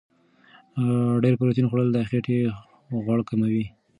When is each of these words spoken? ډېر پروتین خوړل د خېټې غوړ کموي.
ډېر 1.23 1.33
پروتین 1.39 1.65
خوړل 1.69 1.87
د 1.91 1.97
خېټې 2.09 2.37
غوړ 3.05 3.19
کموي. 3.29 3.65